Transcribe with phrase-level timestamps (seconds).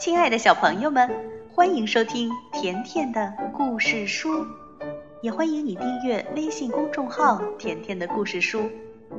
[0.00, 1.10] 亲爱的小朋友们，
[1.52, 4.46] 欢迎收听甜甜的故事书，
[5.20, 8.70] 也欢迎你订阅微信公众号“甜甜的故事书”。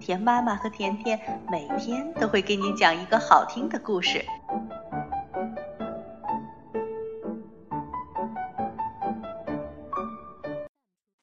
[0.00, 1.20] 甜妈妈和甜甜
[1.50, 4.24] 每天都会给你讲一个好听的故事。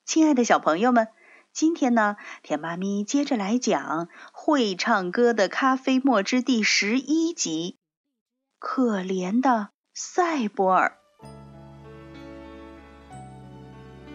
[0.06, 1.08] 亲爱的小朋友们，
[1.52, 7.79] 今天呢，甜妈咪接着来讲《会唱歌的咖啡沫之第十一集。
[8.62, 10.98] 可怜的赛博尔，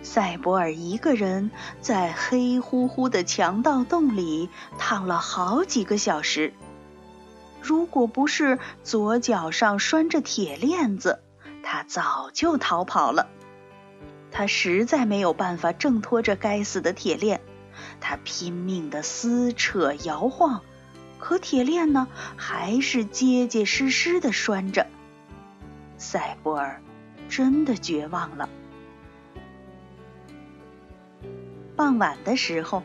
[0.03, 6.53] 赛博尔一个人在黑乎乎的强盗洞里躺了好几个小时。
[7.63, 11.23] 如果不是左脚上拴着铁链子，
[11.63, 13.29] 他早就逃跑了。
[14.31, 17.41] 他实在没有办法挣脱这该死的铁链，
[17.99, 20.61] 他拼命的撕扯摇晃。
[21.25, 22.07] 可铁链呢，
[22.37, 24.87] 还是结结实实的拴着。
[25.97, 26.83] 赛博尔
[27.31, 28.47] 真的绝望了。
[31.75, 32.83] 傍晚的时候，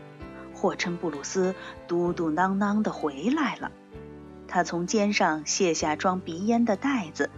[0.53, 1.53] 霍琛布鲁斯
[1.85, 3.73] 嘟嘟囔囔的回来了。
[4.47, 7.29] 他从肩上卸下装鼻烟的袋子，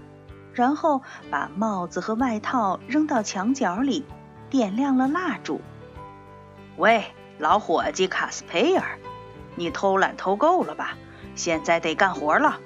[0.53, 4.05] 然后把帽子和外套扔到墙角里，
[4.51, 5.61] 点亮了蜡烛。
[6.77, 7.03] 喂，
[7.39, 8.99] 老伙计卡斯佩尔。
[9.61, 10.97] 你偷懒偷够了吧？
[11.35, 12.59] 现在得干活了。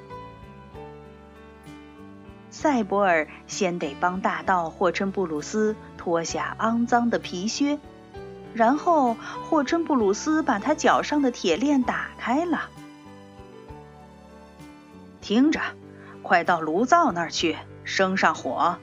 [2.49, 7.79] 赛博尔先得帮大盗霍琛布鲁斯脱下肮脏的皮靴，
[8.53, 9.17] 然后
[9.49, 12.69] 霍琛布鲁斯把他脚上的铁链打开了。
[15.19, 15.59] 听着，
[16.23, 18.77] 快到炉灶那儿去，生上火。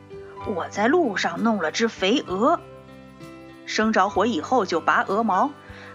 [0.55, 2.61] 我在路上弄了只肥鹅，
[3.65, 5.51] 生着火以后就拔鹅毛。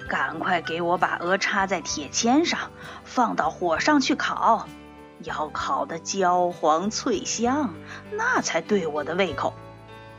[0.07, 2.71] 赶快给我把鹅插在铁签上，
[3.03, 4.67] 放到火上去烤，
[5.19, 7.73] 要烤的焦黄脆香，
[8.11, 9.53] 那才对我的胃口。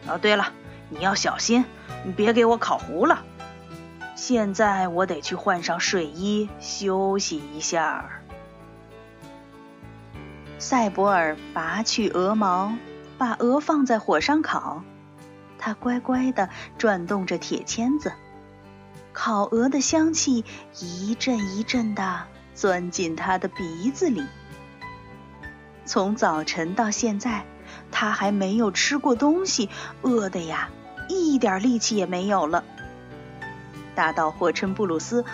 [0.06, 0.52] 哦，对了，
[0.90, 1.64] 你要小心，
[2.04, 3.24] 你别给我烤糊了。
[4.14, 8.10] 现在我得去换上睡衣，休息一下。
[10.58, 12.74] 赛博尔拔去鹅毛，
[13.16, 14.82] 把鹅放在火上烤，
[15.56, 18.12] 他乖乖地转动着铁签子。
[19.12, 20.44] 烤鹅的香气
[20.80, 22.22] 一阵一阵的
[22.54, 24.24] 钻进他的鼻子里。
[25.84, 27.44] 从早晨到现在，
[27.90, 29.70] 他还没有吃过东西，
[30.02, 30.68] 饿的呀，
[31.08, 32.62] 一点力气也没有了。
[33.94, 35.24] 大盗霍琛布鲁斯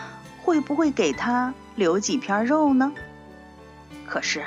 [0.42, 2.92] 会不会给他留几片肉呢？
[4.06, 4.44] 可是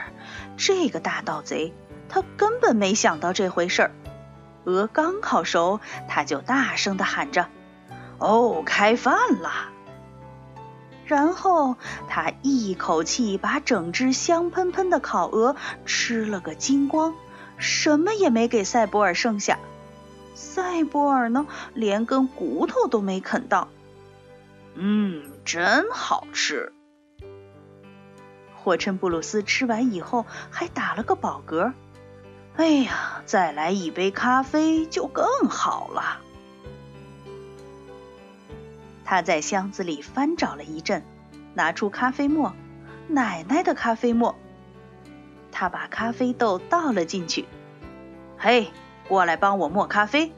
[0.56, 1.74] 这个大盗贼，
[2.10, 3.92] 他根本没想到这回事儿。
[4.64, 7.48] 鹅刚烤熟，他就大声的喊着。
[8.20, 9.70] 哦，开饭啦！
[11.06, 11.76] 然后
[12.10, 15.56] 他一口气把整只香喷喷的烤鹅
[15.86, 17.16] 吃了个精光，
[17.58, 19.58] 什么也没给赛博尔剩下。
[20.36, 23.70] 赛博尔呢，连根骨头都没啃到。
[24.76, 26.74] 嗯，真好吃。
[28.56, 31.72] 霍琛布鲁斯吃完以后还打了个饱嗝。
[32.58, 36.20] 哎呀，再来一杯咖啡就更好了。
[39.10, 41.02] 他在箱子里翻找了一阵，
[41.54, 42.54] 拿出咖啡沫，
[43.08, 44.36] 奶奶的咖啡沫。
[45.50, 47.46] 他把咖啡豆倒了进去。
[48.38, 48.70] 嘿，
[49.08, 50.34] 过来帮我磨咖啡。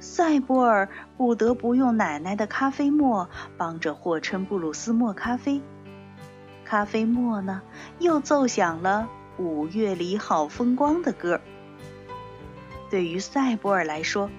[0.00, 5.60] 赛博尔不得不用奶奶的咖啡沫帮着霍琛布鲁斯磨咖啡。
[6.64, 7.60] 咖啡沫呢，
[7.98, 9.06] 又奏响了
[9.36, 11.42] 五月里好风光的歌。
[12.88, 14.30] 对于赛博尔来说，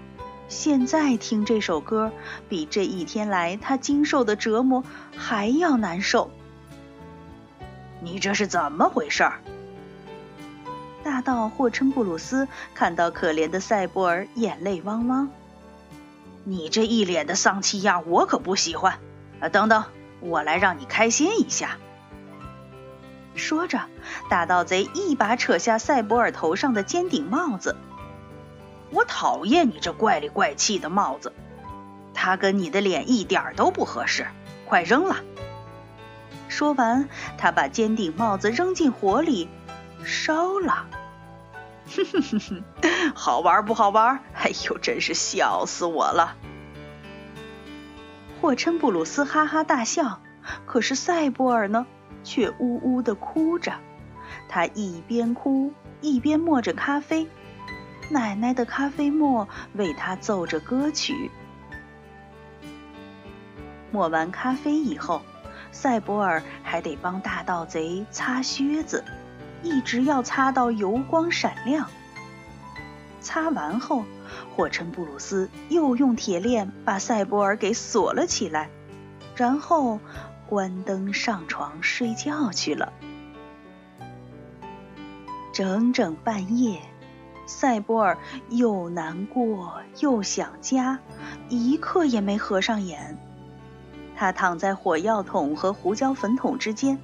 [0.54, 2.12] 现在听这首歌，
[2.48, 4.84] 比这一天来他经受的折磨
[5.18, 6.30] 还要难受。
[8.02, 9.42] 你这是怎么回事儿？
[11.04, 15.30] 大盗霍琛布鲁斯看到可怜的赛博尔，眼泪汪汪。
[16.44, 19.00] 你这一脸的丧气样，我可不喜欢。
[19.40, 19.84] 啊，等等，
[20.20, 21.78] 我来让你开心一下。
[23.34, 23.82] 说着，
[24.30, 27.76] 大盗贼一把扯下赛博尔头上的尖顶帽子。
[28.94, 31.34] 我讨厌你这怪里怪气的帽子，
[32.14, 34.28] 它跟你的脸一点都不合适，
[34.66, 35.18] 快扔了！
[36.48, 39.50] 说完，他把尖顶帽子扔进火里
[40.06, 40.86] 烧了。
[41.96, 42.64] 哼哼哼哼，
[43.16, 44.20] 好玩不好玩？
[44.36, 46.36] 哎呦，真是笑死我了！
[48.40, 50.22] 霍琛布鲁斯哈哈大笑，
[50.66, 51.88] 可是赛博尔呢，
[52.24, 53.74] 却呜呜的哭着。
[54.48, 57.28] 他一边哭一边磨着咖啡。
[58.10, 61.32] 奶奶的咖啡沫为他奏着歌曲。
[63.92, 65.22] 磨完咖啡以后，
[65.72, 69.04] 赛博尔还得帮大盗贼擦靴子。
[69.64, 71.88] 一直要擦到油光闪亮。
[73.22, 74.04] 擦完后，
[74.54, 78.70] 霍琛布鲁斯又用铁链把赛博尔给锁了起来，
[79.38, 80.02] 然后
[80.50, 82.92] 关灯上床睡觉去了。
[85.54, 86.82] 整整半夜，
[87.46, 88.18] 赛博尔
[88.50, 91.00] 又难过又想家，
[91.50, 93.18] 一刻也没合上眼。
[94.16, 97.00] 他躺在火药桶和胡椒粉桶之间，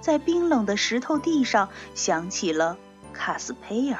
[0.00, 2.78] 在冰冷的石头地上想起了
[3.12, 3.98] 卡斯佩尔。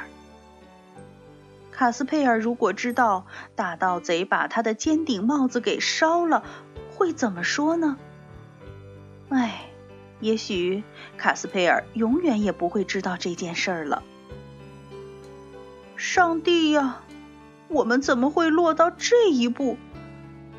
[1.72, 3.26] 卡斯佩尔如果知道
[3.56, 6.44] 大盗贼把他的尖顶帽子给烧了，
[6.96, 7.98] 会怎么说呢？
[9.30, 9.66] 唉，
[10.20, 10.84] 也许
[11.18, 14.04] 卡斯佩尔永远也不会知道这件事儿了。
[16.06, 17.00] 上帝呀，
[17.66, 19.78] 我们怎么会落到这一步？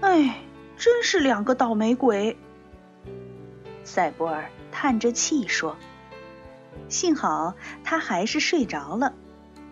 [0.02, 0.42] 唉，
[0.76, 2.36] 真是两个倒霉鬼。
[3.84, 5.78] 赛博尔叹着气说
[6.90, 7.54] ：“幸好
[7.84, 9.14] 他还是睡着了。”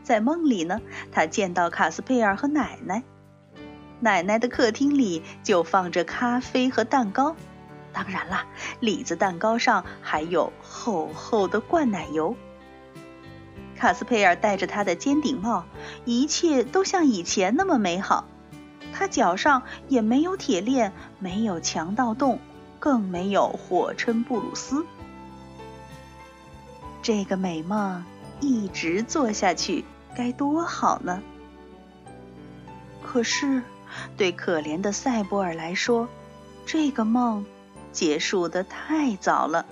[0.04, 0.80] 在梦里呢，
[1.12, 3.02] 他见到卡斯佩尔和奶奶。
[4.00, 7.36] 奶奶的客厅里就放着咖啡和蛋糕，
[7.92, 8.46] 当然啦，
[8.80, 12.36] 李子蛋糕上还有厚厚的灌奶油。
[13.78, 15.66] 卡斯佩尔戴着他的尖顶帽，
[16.06, 18.26] 一切都像以前那么美好。
[18.94, 22.40] 他脚上也没有铁链，没有强盗洞，
[22.80, 24.86] 更没有火琛布鲁斯。
[27.02, 28.04] 这个美梦
[28.40, 29.84] 一直做下去。
[30.16, 31.24] 该多好呢！
[33.02, 33.64] 可是，
[34.16, 36.08] 对可怜的赛博尔来说，
[36.68, 37.44] 这个梦
[37.92, 39.66] 结束的太早了。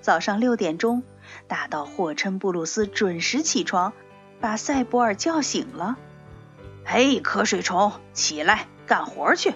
[0.00, 1.04] 早上六点钟，
[1.46, 3.92] 大到霍琛布鲁斯准时起床，
[4.40, 5.98] 把赛博尔叫醒了。
[6.84, 9.54] “嘿，瞌睡虫，起来干活去！”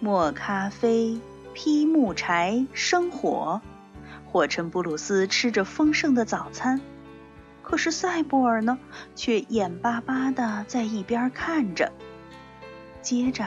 [0.00, 1.20] 磨咖啡、
[1.54, 3.60] 劈木柴、生火，
[4.26, 6.80] 霍琛布鲁斯吃着丰盛的早餐。
[7.62, 8.78] 可是赛博尔呢，
[9.14, 11.92] 却眼巴巴的在一边看着。
[13.00, 13.46] 接着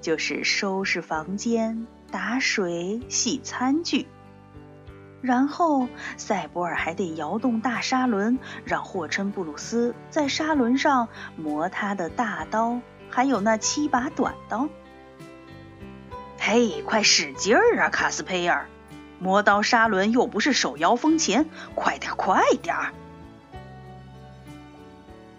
[0.00, 4.06] 就是收拾房间、打水、洗餐具，
[5.24, 5.88] 然后
[6.18, 12.78] 赛博尔还得摇动大砂轮，让霍琛布鲁斯在砂轮上磨他的大刀，
[13.08, 14.68] 还有那七把短刀。
[16.38, 18.66] 嘿，快使劲儿啊，卡斯佩尔！
[19.18, 22.92] 磨刀砂轮又不是手摇风琴，快点，快点儿！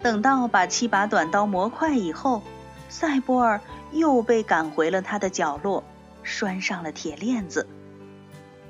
[0.02, 2.42] 等到把七把短刀磨快以后，
[2.88, 3.60] 赛博尔
[3.92, 5.84] 又被赶回了他的角落，
[6.24, 7.68] 拴上了铁链子。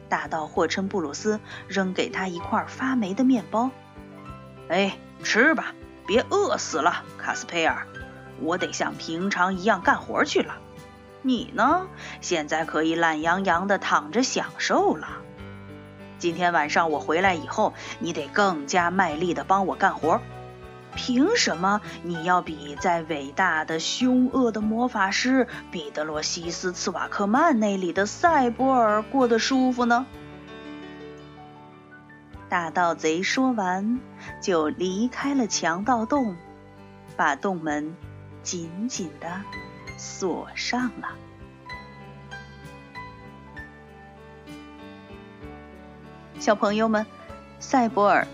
[0.09, 3.71] 大盗霍琛布鲁斯扔给他一块发霉的面包
[4.69, 5.75] ：“哎，吃吧，
[6.07, 7.87] 别饿死了，卡斯佩尔。
[8.41, 10.57] 我得像平常一样干活去了。
[11.23, 11.87] 你呢，
[12.21, 15.09] 现在可以懒洋洋的躺着享受了。
[16.19, 20.21] 今天晚上我回来以后，你得更加卖力的帮我干活。”
[20.95, 30.07] 凭什么你要比在伟大的凶恶的魔法师彼得罗西斯茨瓦克曼那里的赛博尔过得舒服呢？
[32.49, 34.01] 大盗贼说完，
[34.41, 36.37] 就离开了强盗洞，
[37.17, 37.95] 把洞门
[38.43, 39.43] 紧紧的
[39.99, 41.09] 锁上了。
[46.39, 47.05] 小朋友们，
[47.59, 48.27] 赛博尔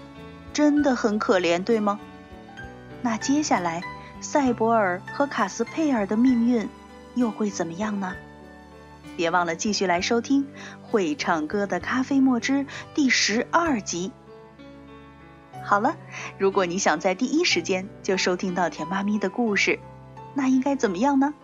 [0.53, 1.99] 真的很可怜，对吗？
[3.03, 3.83] 那接下来，
[4.21, 6.69] 赛博尔和卡斯佩尔的命运
[7.15, 8.15] 又会怎么样呢？
[9.17, 10.45] 别忘了继续来收听
[10.83, 12.53] 《会唱歌的咖啡墨汁》
[12.95, 14.13] 第十二集。
[15.65, 15.97] 好了，
[16.39, 19.79] 如果你想在第一时间就收听到甜妈咪的故事，
[20.35, 21.35] 那应该怎么样呢？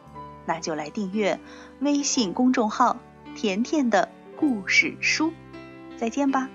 [0.46, 1.38] 那就来订阅
[1.80, 2.96] 微信公众号
[3.36, 5.32] “甜甜的故事书”。
[5.98, 6.48] 再见吧。